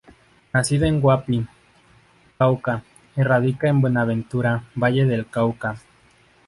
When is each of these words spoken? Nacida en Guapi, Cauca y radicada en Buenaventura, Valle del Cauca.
Nacida 0.51 0.87
en 0.87 0.99
Guapi, 0.99 1.45
Cauca 2.39 2.81
y 3.15 3.21
radicada 3.21 3.69
en 3.69 3.81
Buenaventura, 3.81 4.63
Valle 4.73 5.05
del 5.05 5.27
Cauca. 5.29 5.77